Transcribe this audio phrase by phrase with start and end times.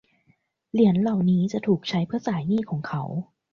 [0.71, 3.03] เหรียญเหล่านี้จะถูกใช้เพื่อจ่ายหนี้ของเขา